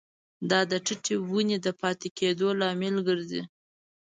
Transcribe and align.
دا 0.49 0.59
د 0.71 0.73
ټیټې 0.85 1.15
ونې 1.29 1.57
د 1.65 1.67
پاتې 1.81 2.07
کیدو 2.17 2.47
لامل 2.59 2.95
ګرځي. 3.07 3.41